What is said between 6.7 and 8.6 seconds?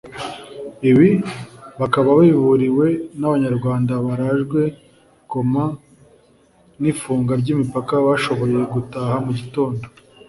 n’ifunga ry’imipaka bashoboye